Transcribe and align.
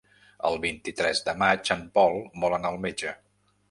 El 0.49 0.55
vint-i-tres 0.63 1.23
de 1.29 1.37
maig 1.43 1.71
en 1.79 1.87
Pol 2.01 2.21
vol 2.47 2.61
anar 2.63 2.77
al 2.77 2.85
metge. 2.91 3.19